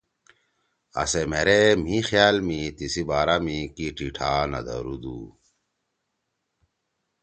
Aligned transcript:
آ 1.01 1.03
سےمھیرے 1.11 1.61
مھی 1.83 1.97
خیال 2.09 2.35
می 2.47 2.59
تیِسی 2.75 3.03
بارا 3.09 3.35
می 3.45 3.57
کی 3.75 3.87
ٹیٹھا 3.95 4.31
نَہ 4.51 4.59
دھرُودُو 4.65 5.19